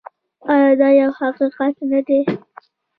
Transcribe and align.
آیا 0.53 0.71
دا 0.81 0.89
یو 0.99 1.11
حقیقت 1.19 1.75
نه 1.91 1.99
دی؟ 2.07 2.19